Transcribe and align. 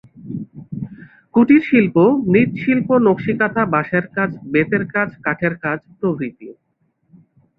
কুটিরশিল্প 1.35 1.95
মৃৎশিল্প, 2.27 2.89
নকশি 3.05 3.33
কাঁথা, 3.39 3.63
বাঁশের 3.73 4.05
কাজ, 4.15 4.29
বেতের 4.53 4.83
কাজ, 4.93 5.09
কাঠের 5.25 5.53
কাজ 5.63 5.79
প্রভৃতি। 5.99 6.45